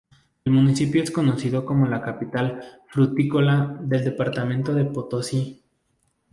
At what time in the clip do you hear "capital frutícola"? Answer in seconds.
2.01-3.77